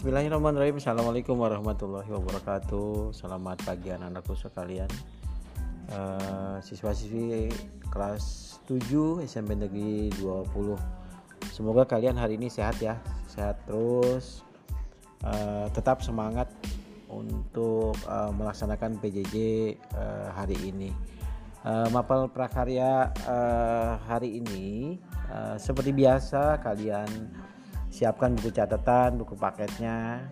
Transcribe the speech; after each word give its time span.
Bismillahirrahmanirrahim. 0.00 0.80
Assalamualaikum 0.80 1.36
warahmatullahi 1.36 2.08
wabarakatuh. 2.08 3.12
Selamat 3.12 3.60
pagi 3.68 3.92
anak-anakku 3.92 4.32
sekalian. 4.32 4.88
Uh, 5.92 6.56
Siswa-siswi 6.64 7.52
kelas 7.92 8.56
7 8.64 9.20
SMP 9.28 9.60
Negeri 9.60 10.08
20 10.16 11.52
Semoga 11.52 11.84
kalian 11.84 12.16
hari 12.16 12.40
ini 12.40 12.48
sehat 12.48 12.80
ya. 12.80 12.96
Sehat 13.28 13.60
terus. 13.68 14.40
Uh, 15.20 15.68
Tetap 15.76 16.00
semangat 16.00 16.48
untuk 17.12 17.92
uh, 18.08 18.32
melaksanakan 18.32 18.96
PJJ 19.04 19.36
uh, 20.00 20.32
hari 20.32 20.56
ini. 20.64 20.96
Uh, 21.60 21.92
Mapel 21.92 22.32
prakarya 22.32 23.12
uh, 23.28 24.00
hari 24.08 24.40
ini 24.40 24.96
uh, 25.28 25.60
Seperti 25.60 25.92
biasa 25.92 26.56
kalian 26.64 27.28
siapkan 27.90 28.38
buku 28.38 28.54
catatan, 28.54 29.18
buku 29.18 29.34
paketnya, 29.34 30.24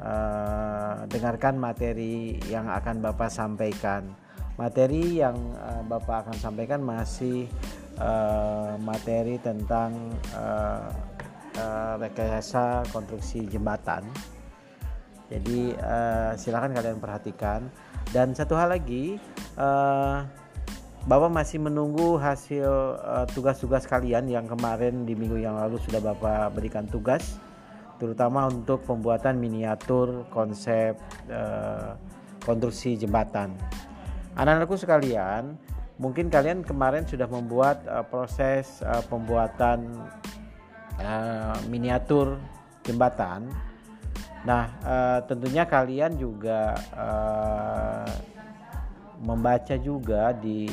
uh, 0.00 1.04
dengarkan 1.06 1.60
materi 1.60 2.40
yang 2.48 2.66
akan 2.66 3.04
Bapak 3.04 3.28
sampaikan. 3.30 4.08
Materi 4.56 5.20
yang 5.20 5.36
uh, 5.56 5.84
Bapak 5.84 6.28
akan 6.28 6.36
sampaikan 6.40 6.80
masih 6.80 7.48
uh, 8.00 8.76
materi 8.80 9.36
tentang 9.40 10.12
uh, 10.36 10.88
uh, 11.60 11.94
rekayasa 12.00 12.84
konstruksi 12.92 13.44
jembatan. 13.48 14.04
Jadi 15.32 15.72
uh, 15.80 16.36
silakan 16.36 16.76
kalian 16.76 17.00
perhatikan. 17.00 17.68
Dan 18.12 18.36
satu 18.36 18.52
hal 18.58 18.76
lagi. 18.76 19.16
Uh, 19.56 20.41
Bapak 21.02 21.34
masih 21.34 21.58
menunggu 21.58 22.14
hasil 22.14 22.70
eh, 22.94 23.26
tugas-tugas 23.34 23.82
uh, 23.82 23.90
kalian 23.90 24.30
yang 24.30 24.46
kemarin 24.46 25.02
di 25.02 25.18
minggu 25.18 25.34
yang 25.34 25.58
lalu 25.58 25.82
sudah 25.82 25.98
Bapak 25.98 26.54
berikan 26.54 26.86
tugas 26.86 27.42
terutama 27.98 28.46
untuk 28.46 28.86
pembuatan 28.86 29.38
miniatur 29.38 30.26
konsep 30.30 30.98
uh, 31.30 31.94
konstruksi 32.42 32.98
jembatan. 32.98 33.54
Anak-anakku 34.34 34.74
sekalian, 34.74 35.54
mungkin 36.02 36.26
kalian 36.26 36.66
kemarin 36.66 37.06
sudah 37.06 37.30
membuat 37.30 37.86
uh, 37.86 38.02
proses 38.02 38.82
uh, 38.82 39.06
pembuatan 39.06 40.02
uh, 40.98 41.54
miniatur 41.70 42.42
jembatan. 42.82 43.46
Nah, 44.42 44.74
uh, 44.82 45.18
tentunya 45.22 45.62
kalian 45.62 46.18
juga 46.18 46.74
uh, 46.98 48.10
membaca 49.22 49.78
juga 49.78 50.34
di 50.34 50.66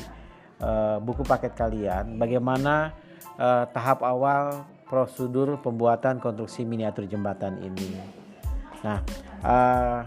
uh, 0.63 0.97
buku 1.03 1.23
paket 1.23 1.55
kalian 1.55 2.15
bagaimana 2.19 2.93
uh, 3.39 3.65
tahap 3.71 4.03
awal 4.03 4.67
prosedur 4.89 5.61
pembuatan 5.61 6.17
konstruksi 6.17 6.65
miniatur 6.65 7.05
jembatan 7.05 7.61
ini. 7.61 7.93
Nah, 8.81 8.99
uh, 9.45 10.01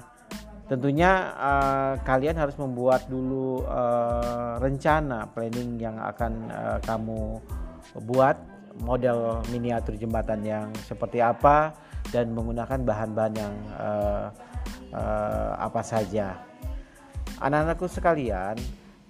tentunya 0.66 1.30
uh, 1.38 1.94
kalian 2.02 2.34
harus 2.34 2.58
membuat 2.58 3.06
dulu 3.06 3.62
uh, 3.62 4.58
rencana 4.58 5.30
planning 5.30 5.78
yang 5.78 5.96
akan 6.02 6.32
uh, 6.50 6.78
kamu 6.82 7.38
buat 8.08 8.34
model 8.80 9.44
miniatur 9.52 9.94
jembatan 9.94 10.40
yang 10.42 10.66
seperti 10.88 11.20
apa 11.20 11.76
dan 12.10 12.32
menggunakan 12.32 12.82
bahan-bahan 12.82 13.34
yang 13.36 13.54
uh, 13.78 14.26
uh, 14.96 15.52
apa 15.62 15.80
saja. 15.84 16.40
Anak-anakku 17.38 17.86
sekalian, 17.86 18.56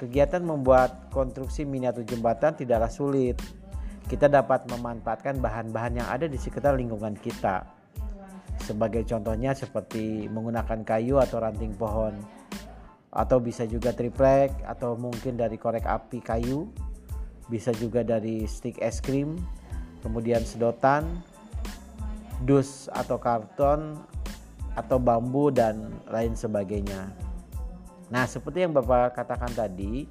Kegiatan 0.03 0.42
membuat 0.42 1.14
konstruksi 1.14 1.62
miniatur 1.62 2.03
jembatan 2.03 2.58
tidaklah 2.58 2.91
sulit. 2.91 3.39
Kita 4.11 4.27
dapat 4.27 4.67
memanfaatkan 4.67 5.39
bahan-bahan 5.39 6.03
yang 6.03 6.08
ada 6.11 6.27
di 6.27 6.34
sekitar 6.34 6.75
lingkungan 6.75 7.14
kita. 7.14 7.62
Sebagai 8.58 9.07
contohnya 9.07 9.55
seperti 9.55 10.27
menggunakan 10.27 10.83
kayu 10.83 11.23
atau 11.23 11.39
ranting 11.39 11.79
pohon. 11.79 12.18
Atau 13.14 13.39
bisa 13.39 13.62
juga 13.62 13.95
triplek 13.95 14.51
atau 14.67 14.98
mungkin 14.98 15.39
dari 15.39 15.55
korek 15.55 15.86
api 15.86 16.18
kayu. 16.18 16.67
Bisa 17.46 17.70
juga 17.70 18.02
dari 18.02 18.42
stick 18.51 18.83
es 18.83 18.98
krim, 18.98 19.39
kemudian 20.02 20.42
sedotan, 20.42 21.23
dus 22.42 22.91
atau 22.91 23.23
karton 23.23 24.02
atau 24.74 24.98
bambu 24.98 25.55
dan 25.55 25.95
lain 26.11 26.35
sebagainya. 26.35 27.31
Nah, 28.12 28.28
seperti 28.28 28.61
yang 28.61 28.77
Bapak 28.77 29.17
katakan 29.17 29.48
tadi, 29.56 30.05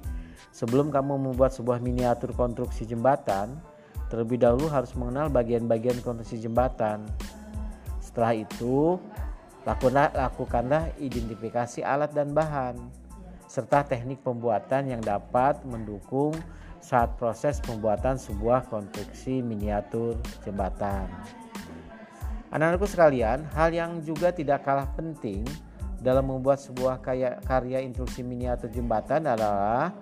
sebelum 0.50 0.90
kamu 0.90 1.30
membuat 1.30 1.54
sebuah 1.54 1.78
miniatur 1.78 2.34
konstruksi 2.34 2.82
jembatan, 2.82 3.62
terlebih 4.10 4.42
dahulu 4.42 4.66
harus 4.66 4.90
mengenal 4.98 5.30
bagian-bagian 5.30 6.02
konstruksi 6.02 6.42
jembatan. 6.42 7.06
Setelah 8.02 8.34
itu, 8.34 8.98
lakukanlah, 9.62 10.10
lakukanlah 10.18 10.90
identifikasi 10.98 11.86
alat 11.86 12.10
dan 12.10 12.34
bahan, 12.34 12.74
serta 13.46 13.86
teknik 13.86 14.18
pembuatan 14.26 14.90
yang 14.90 14.98
dapat 14.98 15.62
mendukung 15.62 16.34
saat 16.82 17.14
proses 17.14 17.62
pembuatan 17.62 18.18
sebuah 18.18 18.66
konstruksi 18.66 19.38
miniatur 19.38 20.18
jembatan. 20.42 21.06
Anak-anakku 22.50 22.90
sekalian, 22.90 23.46
hal 23.54 23.70
yang 23.70 24.02
juga 24.02 24.34
tidak 24.34 24.66
kalah 24.66 24.90
penting 24.98 25.46
dalam 26.02 26.26
membuat 26.26 26.58
sebuah 26.58 26.98
karya, 26.98 27.38
karya 27.46 27.78
instruksi 27.86 28.26
miniatur 28.26 28.68
jembatan 28.68 29.24
adalah 29.24 29.94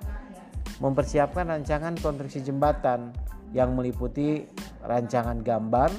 mempersiapkan 0.81 1.44
rancangan 1.44 1.93
konstruksi 2.00 2.41
jembatan 2.41 3.12
yang 3.53 3.77
meliputi 3.77 4.49
rancangan 4.81 5.44
gambar 5.44 5.93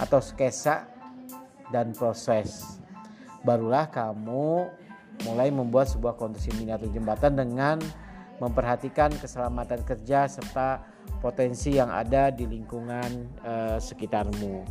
atau 0.00 0.20
sketsa 0.24 0.88
dan 1.68 1.92
proses. 1.92 2.80
Barulah 3.44 3.92
kamu 3.92 4.72
mulai 5.28 5.52
membuat 5.52 5.92
sebuah 5.92 6.16
konstruksi 6.16 6.56
miniatur 6.56 6.88
jembatan 6.88 7.36
dengan 7.36 7.76
memperhatikan 8.40 9.12
keselamatan 9.20 9.84
kerja 9.84 10.24
serta 10.24 10.80
potensi 11.20 11.76
yang 11.76 11.92
ada 11.92 12.32
di 12.32 12.48
lingkungan 12.48 13.28
uh, 13.44 13.76
sekitarmu. 13.76 14.64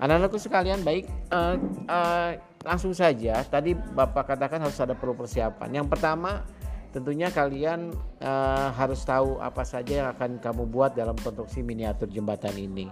Anak-anakku 0.00 0.36
sekalian, 0.36 0.84
baik 0.84 1.08
uh, 1.32 1.56
uh, 1.88 2.32
langsung 2.60 2.92
saja 2.92 3.40
tadi 3.48 3.72
Bapak 3.72 4.36
katakan 4.36 4.60
harus 4.60 4.78
ada 4.80 4.92
perlu 4.92 5.16
persiapan. 5.16 5.80
Yang 5.80 5.88
pertama 5.96 6.44
tentunya 6.90 7.30
kalian 7.30 7.94
uh, 8.20 8.68
harus 8.74 9.00
tahu 9.06 9.38
apa 9.38 9.62
saja 9.62 9.92
yang 10.04 10.08
akan 10.12 10.42
kamu 10.42 10.66
buat 10.68 10.92
dalam 10.98 11.14
konstruksi 11.18 11.62
miniatur 11.62 12.10
jembatan 12.10 12.54
ini. 12.58 12.90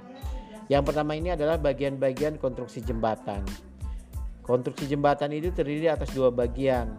Yang 0.69 0.93
pertama 0.93 1.17
ini 1.17 1.33
adalah 1.33 1.57
bagian-bagian 1.57 2.37
konstruksi 2.37 2.85
jembatan. 2.85 3.41
Konstruksi 4.45 4.89
jembatan 4.89 5.33
itu 5.33 5.53
terdiri 5.53 5.93
atas 5.93 6.13
dua 6.13 6.33
bagian, 6.33 6.93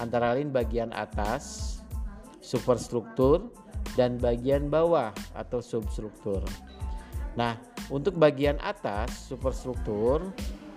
antara 0.00 0.32
lain 0.32 0.48
bagian 0.48 0.92
atas, 0.92 1.76
superstruktur, 2.40 3.52
dan 3.96 4.16
bagian 4.16 4.72
bawah 4.72 5.12
atau 5.36 5.60
substruktur. 5.60 6.40
Nah, 7.36 7.58
untuk 7.92 8.16
bagian 8.16 8.56
atas, 8.64 9.28
superstruktur, 9.28 10.32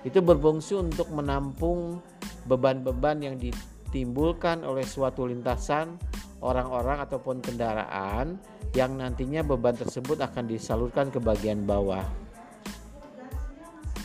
itu 0.07 0.23
berfungsi 0.23 0.79
untuk 0.79 1.11
menampung 1.11 1.99
beban-beban 2.47 3.19
yang 3.19 3.35
ditimbulkan 3.35 4.63
oleh 4.63 4.87
suatu 4.87 5.27
lintasan 5.27 5.99
orang-orang 6.39 7.03
ataupun 7.03 7.43
kendaraan 7.43 8.39
yang 8.71 8.95
nantinya 8.95 9.43
beban 9.43 9.75
tersebut 9.75 10.23
akan 10.23 10.47
disalurkan 10.47 11.11
ke 11.11 11.19
bagian 11.19 11.67
bawah. 11.67 12.07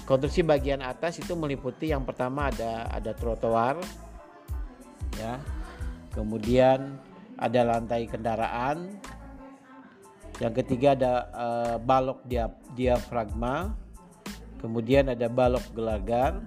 Konstruksi 0.03 0.43
bagian 0.43 0.83
atas 0.83 1.23
itu 1.23 1.39
meliputi 1.39 1.95
yang 1.95 2.03
pertama 2.03 2.51
ada 2.51 2.91
ada 2.91 3.15
trotoar 3.15 3.79
ya. 5.15 5.39
Kemudian 6.11 6.99
ada 7.39 7.61
lantai 7.63 8.11
kendaraan. 8.11 8.99
Yang 10.43 10.65
ketiga 10.65 10.99
ada 10.99 11.13
uh, 11.31 11.77
balok 11.79 12.27
dia, 12.27 12.51
diafragma 12.75 13.82
Kemudian 14.63 15.11
ada 15.11 15.27
balok 15.27 15.75
gelagar. 15.75 16.39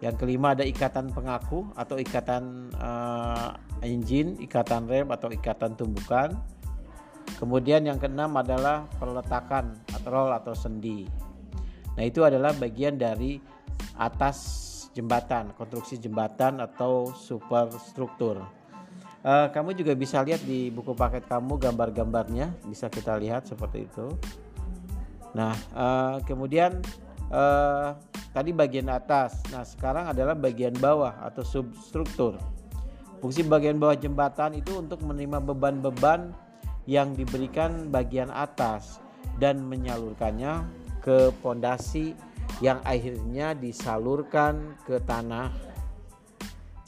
Yang 0.00 0.16
kelima 0.24 0.56
ada 0.56 0.64
ikatan 0.64 1.12
pengaku 1.12 1.68
atau 1.76 2.00
ikatan 2.00 2.72
uh, 2.80 3.52
engine, 3.84 4.40
ikatan 4.40 4.88
rem 4.88 5.12
atau 5.12 5.28
ikatan 5.28 5.76
tumbukan. 5.76 6.32
Kemudian 7.36 7.84
yang 7.84 8.00
keenam 8.00 8.32
adalah 8.32 8.88
peletakan 8.96 9.76
atau 9.92 10.08
roll 10.08 10.32
atau 10.32 10.56
sendi. 10.56 11.04
Nah, 12.00 12.02
itu 12.08 12.24
adalah 12.24 12.56
bagian 12.56 12.96
dari 12.96 13.36
atas 14.00 14.36
jembatan, 14.96 15.52
konstruksi 15.52 16.00
jembatan 16.00 16.64
atau 16.64 17.12
superstruktur. 17.12 18.40
Uh, 19.20 19.52
kamu 19.52 19.76
juga 19.76 19.92
bisa 19.92 20.24
lihat 20.24 20.40
di 20.48 20.72
buku 20.72 20.96
paket 20.96 21.28
kamu 21.28 21.60
gambar-gambarnya, 21.60 22.56
bisa 22.64 22.88
kita 22.88 23.20
lihat 23.20 23.44
seperti 23.44 23.84
itu. 23.84 24.16
Nah, 25.36 25.52
uh, 25.76 26.16
kemudian 26.24 26.80
uh, 27.30 27.96
tadi 28.34 28.50
bagian 28.50 28.90
atas. 28.90 29.40
Nah, 29.50 29.64
sekarang 29.66 30.10
adalah 30.10 30.36
bagian 30.36 30.74
bawah 30.76 31.14
atau 31.24 31.42
substruktur. 31.42 32.36
Fungsi 33.20 33.44
bagian 33.44 33.76
bawah 33.76 33.96
jembatan 33.96 34.56
itu 34.56 34.80
untuk 34.80 35.04
menerima 35.04 35.44
beban-beban 35.44 36.32
yang 36.88 37.12
diberikan 37.12 37.92
bagian 37.92 38.32
atas 38.32 38.98
dan 39.36 39.60
menyalurkannya 39.68 40.64
ke 41.04 41.32
pondasi 41.44 42.16
yang 42.64 42.80
akhirnya 42.84 43.52
disalurkan 43.52 44.76
ke 44.88 45.00
tanah. 45.04 45.52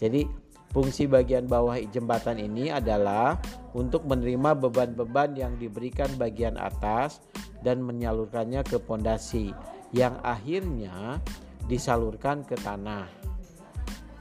Jadi 0.00 0.24
fungsi 0.72 1.04
bagian 1.04 1.46
bawah 1.46 1.76
jembatan 1.92 2.40
ini 2.40 2.72
adalah 2.72 3.36
untuk 3.76 4.08
menerima 4.08 4.56
beban-beban 4.56 5.36
yang 5.36 5.52
diberikan 5.60 6.08
bagian 6.16 6.56
atas 6.56 7.20
dan 7.60 7.84
menyalurkannya 7.84 8.64
ke 8.66 8.80
pondasi 8.80 9.52
yang 9.92 10.16
akhirnya 10.24 11.20
disalurkan 11.68 12.42
ke 12.42 12.56
tanah. 12.58 13.06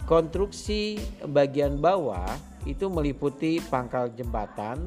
Konstruksi 0.05 0.99
bagian 1.23 1.79
bawah 1.79 2.35
itu 2.67 2.91
meliputi 2.91 3.63
pangkal 3.63 4.11
jembatan, 4.11 4.83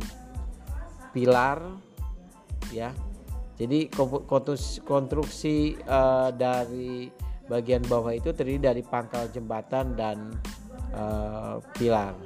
pilar, 1.17 1.65
ya. 2.69 2.93
Jadi 3.55 3.87
konstruksi 4.87 5.79
uh, 5.87 6.29
dari 6.35 7.09
bagian 7.47 7.87
bawah 7.87 8.11
itu 8.11 8.35
terdiri 8.35 8.59
dari 8.59 8.83
pangkal 8.83 9.31
jembatan 9.31 9.95
dan 9.95 10.35
uh, 10.91 11.63
pilar. 11.79 12.19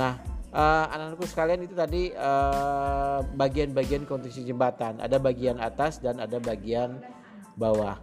Nah, 0.00 0.16
uh, 0.50 0.84
anak-anakku 0.88 1.26
sekalian 1.28 1.60
itu 1.68 1.76
tadi 1.76 2.10
bagian-bagian 3.36 4.02
uh, 4.02 4.08
konstruksi 4.08 4.42
jembatan. 4.48 4.96
Ada 4.98 5.20
bagian 5.20 5.60
atas 5.60 6.00
dan 6.00 6.18
ada 6.24 6.40
bagian 6.40 7.04
bawah. 7.56 7.98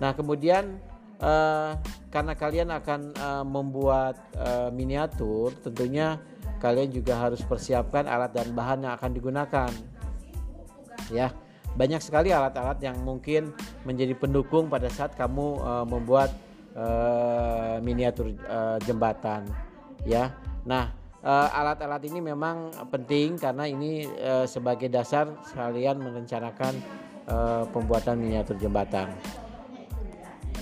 Nah, 0.00 0.16
kemudian 0.16 0.80
uh, 1.20 1.76
karena 2.08 2.32
kalian 2.34 2.68
akan 2.72 3.00
uh, 3.16 3.44
membuat 3.44 4.16
uh, 4.36 4.68
miniatur, 4.72 5.52
tentunya 5.60 6.18
kalian 6.60 6.92
juga 6.92 7.16
harus 7.16 7.40
persiapkan 7.44 8.04
alat 8.04 8.32
dan 8.36 8.52
bahan 8.52 8.84
yang 8.84 8.92
akan 8.96 9.10
digunakan. 9.12 9.72
Ya, 11.08 11.32
banyak 11.74 12.02
sekali 12.04 12.30
alat-alat 12.30 12.78
yang 12.84 12.98
mungkin 13.02 13.54
menjadi 13.88 14.14
pendukung 14.14 14.68
pada 14.68 14.90
saat 14.92 15.16
kamu 15.16 15.46
uh, 15.62 15.86
membuat 15.88 16.30
uh, 16.76 17.80
miniatur 17.80 18.36
uh, 18.46 18.76
jembatan. 18.84 19.48
Ya, 20.04 20.32
nah 20.64 20.99
alat-alat 21.20 22.00
uh, 22.00 22.08
ini 22.08 22.20
memang 22.24 22.72
penting 22.88 23.36
karena 23.36 23.68
ini 23.68 24.08
uh, 24.08 24.48
sebagai 24.48 24.88
dasar 24.88 25.28
kalian 25.52 26.00
merencanakan 26.00 26.80
uh, 27.28 27.64
pembuatan 27.68 28.16
miniatur 28.16 28.56
jembatan. 28.56 29.12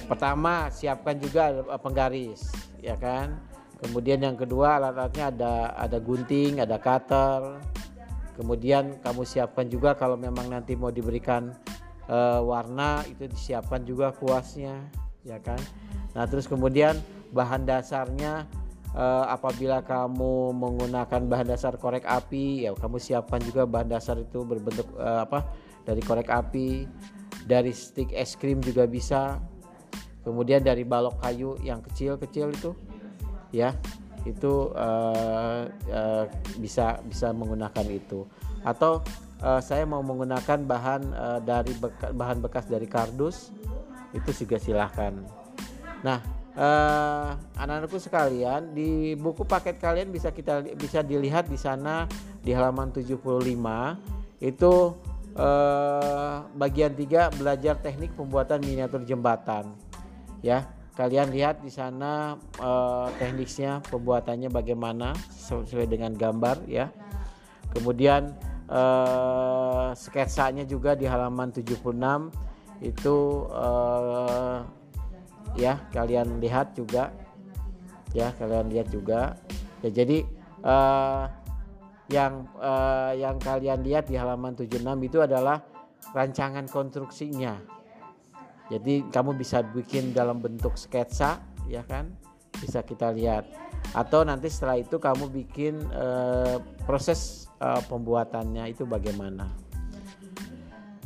Pertama 0.08 0.72
siapkan 0.72 1.20
juga 1.20 1.52
eh, 1.52 1.80
penggaris 1.80 2.48
ya 2.80 2.96
kan? 2.96 3.38
Kemudian 3.78 4.18
yang 4.18 4.34
kedua 4.34 4.82
alat-alatnya 4.82 5.30
ada 5.30 5.54
ada 5.78 5.98
gunting 6.02 6.58
ada 6.58 6.80
cutter. 6.80 7.62
Kemudian 8.34 8.98
kamu 9.02 9.22
siapkan 9.26 9.66
juga 9.70 9.94
kalau 9.94 10.14
memang 10.14 10.46
nanti 10.46 10.78
mau 10.78 10.94
diberikan 10.94 11.50
uh, 12.06 12.38
warna 12.38 13.02
itu 13.10 13.26
disiapkan 13.26 13.82
juga 13.82 14.14
kuasnya 14.14 14.78
ya 15.26 15.42
kan? 15.42 15.58
Nah 16.14 16.26
terus 16.26 16.46
kemudian 16.46 16.94
bahan 17.34 17.66
dasarnya 17.66 18.46
uh, 18.94 19.26
apabila 19.28 19.82
kamu 19.82 20.52
menggunakan 20.54 21.20
bahan 21.26 21.48
dasar 21.48 21.76
korek 21.76 22.06
api 22.06 22.68
ya 22.68 22.76
kamu 22.76 23.00
siapkan 23.00 23.40
juga 23.42 23.64
bahan 23.64 23.88
dasar 23.90 24.20
itu 24.20 24.44
berbentuk 24.44 24.88
uh, 24.96 25.24
apa 25.24 25.48
dari 25.84 26.00
korek 26.04 26.28
api 26.28 26.86
dari 27.48 27.72
stick 27.72 28.12
es 28.12 28.36
krim 28.36 28.60
juga 28.60 28.84
bisa 28.84 29.40
kemudian 30.22 30.60
dari 30.60 30.84
balok 30.84 31.18
kayu 31.24 31.56
yang 31.64 31.80
kecil-kecil 31.80 32.52
itu 32.52 32.70
ya 33.52 33.72
itu 34.28 34.74
uh, 34.76 35.64
uh, 35.88 36.24
bisa 36.60 37.00
bisa 37.06 37.32
menggunakan 37.32 37.86
itu. 37.88 38.28
Atau 38.60 39.00
uh, 39.40 39.62
saya 39.62 39.88
mau 39.88 40.04
menggunakan 40.04 40.68
bahan 40.68 41.02
uh, 41.14 41.40
dari 41.40 41.72
beka, 41.78 42.12
bahan 42.12 42.44
bekas 42.44 42.68
dari 42.68 42.84
kardus 42.84 43.54
itu 44.16 44.44
juga 44.44 44.56
silahkan 44.56 45.12
nah 46.00 46.22
uh, 46.58 47.38
anak-anakku 47.54 48.02
sekalian 48.02 48.74
di 48.74 49.14
buku 49.14 49.46
paket 49.46 49.78
kalian 49.78 50.10
bisa 50.10 50.34
kita 50.34 50.66
bisa 50.74 51.06
dilihat 51.06 51.46
di 51.46 51.56
sana 51.56 52.10
di 52.42 52.50
halaman 52.50 52.90
75 52.90 53.14
itu 54.42 54.74
uh, 55.38 56.36
bagian 56.58 56.92
3 56.92 57.38
belajar 57.38 57.78
teknik 57.78 58.12
pembuatan 58.18 58.58
miniatur 58.60 59.06
jembatan. 59.06 59.70
Ya 60.42 60.66
kalian 60.98 61.30
lihat 61.30 61.62
di 61.62 61.70
sana 61.70 62.34
eh, 62.58 63.08
teknisnya 63.22 63.78
pembuatannya 63.86 64.50
bagaimana 64.50 65.14
sesuai 65.30 65.86
dengan 65.86 66.10
gambar 66.10 66.66
ya. 66.66 66.90
Kemudian 67.70 68.34
eh, 68.66 69.88
sketsanya 69.94 70.66
juga 70.66 70.98
di 70.98 71.06
halaman 71.06 71.54
76 71.54 71.86
itu 72.82 73.16
eh, 73.46 74.58
ya 75.58 75.82
kalian 75.90 76.38
lihat 76.38 76.78
juga 76.78 77.10
ya 78.14 78.30
kalian 78.38 78.70
lihat 78.70 78.88
juga 78.88 79.34
ya 79.82 79.90
jadi 79.90 80.24
eh, 80.62 81.24
yang 82.08 82.46
eh, 82.56 83.12
yang 83.20 83.36
kalian 83.42 83.82
lihat 83.82 84.08
di 84.08 84.16
halaman 84.16 84.54
76 84.54 84.80
itu 85.04 85.18
adalah 85.20 85.60
rancangan 86.14 86.64
konstruksinya 86.70 87.78
jadi 88.68 89.08
kamu 89.08 89.40
bisa 89.40 89.64
bikin 89.64 90.12
dalam 90.12 90.44
bentuk 90.44 90.76
sketsa, 90.76 91.40
ya 91.64 91.80
kan? 91.88 92.12
Bisa 92.60 92.84
kita 92.84 93.08
lihat. 93.16 93.48
Atau 93.96 94.28
nanti 94.28 94.52
setelah 94.52 94.76
itu 94.76 95.00
kamu 95.00 95.32
bikin 95.32 95.80
uh, 95.88 96.60
proses 96.84 97.48
uh, 97.64 97.80
pembuatannya 97.88 98.68
itu 98.68 98.84
bagaimana? 98.84 99.48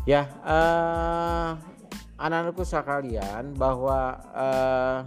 Ya, 0.02 0.26
uh, 0.42 1.54
anak-anakku 2.22 2.62
sekalian 2.62 3.52
bahwa 3.58 4.22
uh, 4.30 4.98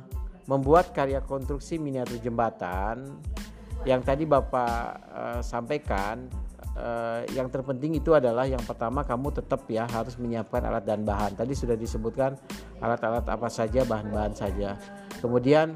membuat 0.46 0.92
karya 0.92 1.24
konstruksi 1.24 1.80
miniatur 1.80 2.20
jembatan 2.20 3.18
yang 3.88 4.04
tadi 4.04 4.28
Bapak 4.28 4.76
uh, 5.14 5.42
sampaikan 5.42 6.28
uh, 6.76 7.24
yang 7.32 7.48
terpenting 7.48 7.96
itu 7.98 8.14
adalah 8.14 8.44
yang 8.44 8.62
pertama 8.62 9.02
kamu 9.08 9.32
tetap 9.32 9.64
ya 9.72 9.88
harus 9.88 10.20
menyiapkan 10.20 10.62
alat 10.66 10.84
dan 10.84 11.08
bahan. 11.08 11.34
Tadi 11.34 11.54
sudah 11.56 11.78
disebutkan 11.80 12.36
alat-alat 12.84 13.26
apa 13.26 13.48
saja, 13.48 13.88
bahan-bahan 13.88 14.34
saja. 14.36 14.76
Kemudian 15.24 15.74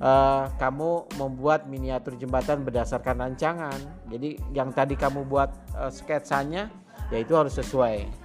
uh, 0.00 0.48
kamu 0.56 1.18
membuat 1.18 1.66
miniatur 1.66 2.14
jembatan 2.16 2.62
berdasarkan 2.62 3.20
rancangan. 3.20 3.78
Jadi 4.08 4.38
yang 4.54 4.70
tadi 4.70 4.94
kamu 4.94 5.26
buat 5.26 5.50
uh, 5.76 5.90
sketsanya 5.90 6.70
ya 7.12 7.18
itu 7.20 7.34
harus 7.34 7.56
sesuai. 7.56 8.23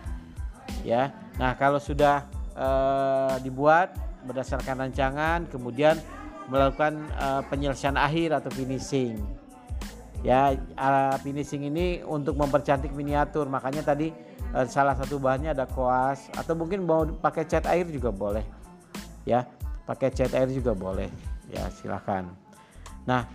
Ya. 0.84 1.12
Nah, 1.36 1.56
kalau 1.56 1.80
sudah 1.80 2.28
uh, 2.56 3.36
dibuat 3.44 3.96
berdasarkan 4.24 4.88
rancangan 4.88 5.48
kemudian 5.48 5.96
melakukan 6.52 7.08
uh, 7.16 7.42
penyelesaian 7.48 7.96
akhir 7.96 8.36
atau 8.36 8.52
finishing. 8.52 9.20
Ya 10.20 10.52
uh, 10.76 11.16
finishing 11.24 11.68
ini 11.72 12.04
untuk 12.04 12.36
mempercantik 12.36 12.92
miniatur. 12.92 13.48
Makanya 13.48 13.88
tadi 13.88 14.12
uh, 14.52 14.68
salah 14.68 14.98
satu 15.00 15.16
bahannya 15.16 15.56
ada 15.56 15.64
koas 15.64 16.28
atau 16.36 16.60
mungkin 16.60 16.84
mau 16.84 17.08
pakai 17.08 17.48
cat 17.48 17.64
air 17.72 17.88
juga 17.88 18.12
boleh. 18.12 18.44
Ya 19.24 19.48
pakai 19.88 20.12
cat 20.12 20.36
air 20.36 20.52
juga 20.52 20.76
boleh. 20.76 21.08
Ya 21.48 21.72
silahkan 21.72 22.28
nah 23.10 23.26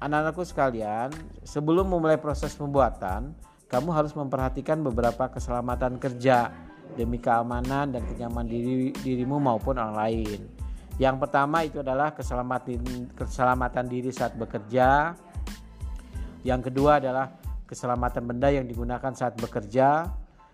anak-anakku 0.00 0.48
sekalian 0.48 1.12
sebelum 1.44 1.92
memulai 1.92 2.16
proses 2.16 2.56
pembuatan 2.56 3.36
kamu 3.68 3.90
harus 3.92 4.12
memperhatikan 4.14 4.80
beberapa 4.84 5.30
keselamatan 5.32 5.98
kerja 5.98 6.52
demi 6.94 7.18
keamanan 7.18 7.90
dan 7.90 8.02
kenyamanan 8.06 8.46
diri, 8.46 8.94
dirimu 9.02 9.40
maupun 9.42 9.80
orang 9.80 9.96
lain 9.96 10.64
yang 10.94 11.18
pertama 11.18 11.66
itu 11.66 11.82
adalah 11.82 12.14
keselamatan 12.14 13.10
keselamatan 13.18 13.84
diri 13.90 14.14
saat 14.14 14.38
bekerja. 14.38 15.18
Yang 16.46 16.70
kedua 16.70 17.02
adalah 17.02 17.34
keselamatan 17.66 18.22
benda 18.30 18.54
yang 18.54 18.70
digunakan 18.70 19.10
saat 19.10 19.34
bekerja. 19.34 20.06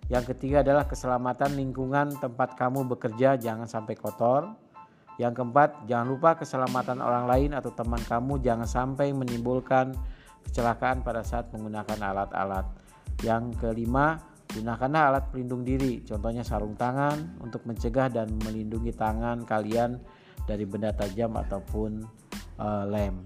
Yang 0.08 0.34
ketiga 0.34 0.64
adalah 0.64 0.88
keselamatan 0.88 1.60
lingkungan 1.60 2.16
tempat 2.18 2.56
kamu 2.56 2.88
bekerja 2.88 3.36
jangan 3.36 3.68
sampai 3.68 3.94
kotor. 4.00 4.48
Yang 5.20 5.44
keempat, 5.44 5.84
jangan 5.84 6.06
lupa 6.08 6.32
keselamatan 6.40 7.04
orang 7.04 7.28
lain 7.28 7.50
atau 7.52 7.68
teman 7.76 8.00
kamu 8.00 8.40
jangan 8.40 8.64
sampai 8.64 9.12
menimbulkan 9.12 9.92
kecelakaan 10.48 11.04
pada 11.04 11.20
saat 11.20 11.52
menggunakan 11.52 12.00
alat-alat. 12.00 12.64
Yang 13.20 13.60
kelima, 13.60 14.16
gunakanlah 14.56 15.12
alat 15.12 15.24
pelindung 15.28 15.62
diri, 15.62 16.00
contohnya 16.02 16.40
sarung 16.40 16.74
tangan 16.74 17.40
untuk 17.44 17.62
mencegah 17.68 18.08
dan 18.08 18.32
melindungi 18.42 18.96
tangan 18.96 19.44
kalian 19.44 20.00
dari 20.48 20.64
benda 20.64 20.90
tajam 20.96 21.36
ataupun 21.36 22.02
uh, 22.58 22.84
lem. 22.88 23.20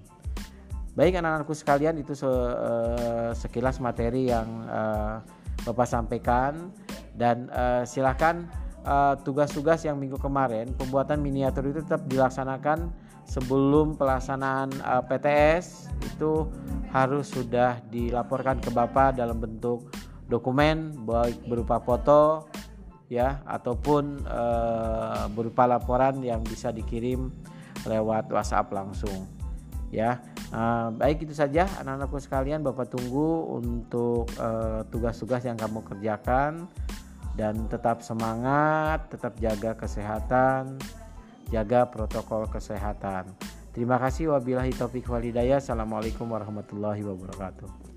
Baik 0.94 1.18
anak-anakku 1.18 1.54
sekalian 1.54 1.98
itu 1.98 2.14
se, 2.14 2.26
uh, 2.26 3.34
sekilas 3.34 3.82
materi 3.82 4.30
yang 4.30 4.46
uh, 4.70 5.18
Bapak 5.66 5.86
sampaikan 5.90 6.70
dan 7.14 7.50
uh, 7.50 7.82
silakan 7.86 8.50
tugas-tugas 9.24 9.80
uh, 9.80 9.84
yang 9.88 9.96
minggu 9.96 10.20
kemarin 10.20 10.68
pembuatan 10.76 11.16
miniatur 11.24 11.72
itu 11.72 11.80
tetap 11.80 12.04
dilaksanakan 12.04 12.92
sebelum 13.24 13.96
pelaksanaan 13.98 14.70
uh, 14.84 15.02
PTS 15.04 15.90
itu 16.04 16.48
harus 16.94 17.32
sudah 17.32 17.82
dilaporkan 17.90 18.62
ke 18.62 18.70
Bapak 18.70 19.18
dalam 19.18 19.40
bentuk 19.42 19.90
dokumen 20.30 20.94
baik 21.04 21.44
berupa 21.44 21.82
foto 21.82 22.48
ya 23.12 23.44
ataupun 23.44 24.24
uh, 24.24 25.28
berupa 25.32 25.68
laporan 25.68 26.22
yang 26.24 26.40
bisa 26.40 26.72
dikirim 26.72 27.28
lewat 27.84 28.32
WhatsApp 28.32 28.72
langsung 28.72 29.28
ya. 29.92 30.22
Uh, 30.54 30.94
baik 30.94 31.26
itu 31.26 31.34
saja 31.34 31.66
anak-anakku 31.82 32.22
sekalian 32.22 32.62
Bapak 32.62 32.94
tunggu 32.94 33.58
untuk 33.58 34.30
tugas-tugas 34.94 35.42
uh, 35.42 35.48
yang 35.50 35.58
kamu 35.58 35.82
kerjakan 35.82 36.70
dan 37.34 37.66
tetap 37.66 37.98
semangat 37.98 39.10
tetap 39.10 39.34
jaga 39.42 39.74
kesehatan 39.74 40.78
jaga 41.48 41.88
protokol 41.88 42.46
kesehatan. 42.48 43.32
Terima 43.74 43.98
kasih. 43.98 44.36
Wabillahi 44.36 44.70
taufik 44.76 45.08
walhidayah 45.10 45.58
assalamualaikum 45.58 46.30
warahmatullahi 46.30 47.02
wabarakatuh 47.02 47.93